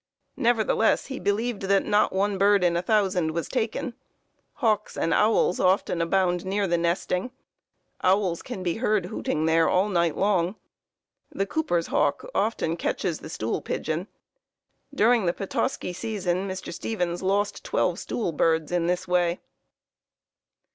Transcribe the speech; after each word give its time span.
Nevertheless 0.37 1.05
he 1.05 1.19
believed 1.19 1.61
that 1.61 1.85
not 1.85 2.11
one 2.11 2.39
bird 2.39 2.63
in 2.63 2.75
a 2.75 2.81
thousand 2.81 3.35
was 3.35 3.47
taken. 3.47 3.93
Hawks 4.53 4.97
and 4.97 5.13
owls 5.13 5.59
often 5.59 6.01
abound 6.01 6.43
near 6.43 6.65
the 6.67 6.75
nesting. 6.75 7.29
Owls 8.03 8.41
can 8.41 8.63
be 8.63 8.77
heard 8.77 9.05
hooting 9.05 9.45
there 9.45 9.69
all 9.69 9.89
night 9.89 10.17
long. 10.17 10.55
The 11.31 11.45
cooper's 11.45 11.85
hawk 11.85 12.27
often 12.33 12.77
catches 12.77 13.19
the 13.19 13.29
stool 13.29 13.61
pigeon. 13.61 14.07
During 14.91 15.27
the 15.27 15.33
Petoskey 15.33 15.93
season 15.93 16.47
Mr. 16.47 16.73
Stevens 16.73 17.21
lost 17.21 17.63
twelve 17.63 17.99
stool 17.99 18.31
birds 18.31 18.71
in 18.71 18.87
this 18.87 19.07
way. 19.07 19.39